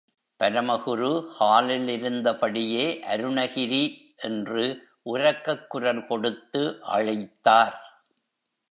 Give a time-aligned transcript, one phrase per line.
[0.39, 3.83] பரமகுரு ஹாலிலிருந்தபடியே, அருணகிரி!
[4.17, 4.65] என்று
[5.05, 6.63] உரக்கக் குரல் கொடுத்து
[6.89, 7.77] அழைத்தார்.